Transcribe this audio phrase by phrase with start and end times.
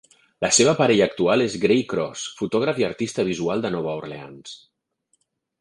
[0.43, 4.57] La seva parella actual és Gray Cross, fotògraf i artista visual de Nova Orleans.